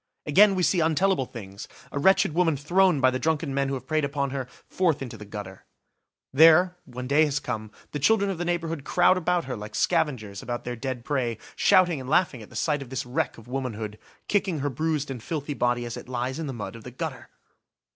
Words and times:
Again, 0.25 0.55
we 0.55 0.63
see 0.63 0.79
untellable 0.79 1.27
things–a 1.27 1.99
wretched 1.99 2.33
woman 2.33 2.57
thrown, 2.57 2.99
by 3.01 3.11
the 3.11 3.19
drunken 3.19 3.53
men 3.53 3.67
who 3.69 3.75
have 3.75 3.85
preyed 3.85 4.03
upon 4.03 4.31
her, 4.31 4.47
forth 4.67 4.99
into 4.99 5.15
the 5.15 5.25
gutter. 5.25 5.63
There, 6.33 6.75
when 6.85 7.05
day 7.05 7.23
has 7.25 7.39
come, 7.39 7.69
the 7.91 7.99
children 7.99 8.31
of 8.31 8.39
the 8.39 8.43
neighbourhood 8.45 8.83
crowd 8.83 9.15
about 9.15 9.45
her 9.45 9.55
like 9.55 9.75
scavengers 9.75 10.41
about 10.41 10.63
their 10.63 10.75
dead 10.75 11.05
prey, 11.05 11.37
shouting 11.55 12.01
and 12.01 12.09
laughing 12.09 12.41
at 12.41 12.49
the 12.49 12.55
sight 12.55 12.81
of 12.81 12.89
this 12.89 13.05
wreck 13.05 13.37
of 13.37 13.47
womanhood, 13.47 13.99
kicking 14.27 14.61
her 14.61 14.71
bruised 14.71 15.11
and 15.11 15.21
filthy 15.21 15.53
body 15.53 15.85
as 15.85 15.95
it 15.95 16.09
lies 16.09 16.39
in 16.39 16.47
the 16.47 16.51
mud 16.53 16.75
of 16.75 16.83
the 16.83 16.89
gutter! 16.89 17.29